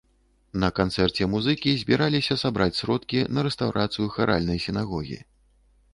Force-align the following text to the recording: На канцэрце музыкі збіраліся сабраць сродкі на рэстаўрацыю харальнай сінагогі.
На 0.61 0.69
канцэрце 0.79 1.27
музыкі 1.33 1.75
збіраліся 1.83 2.39
сабраць 2.43 2.73
сродкі 2.79 3.19
на 3.39 3.47
рэстаўрацыю 3.49 4.07
харальнай 4.19 4.57
сінагогі. 4.69 5.21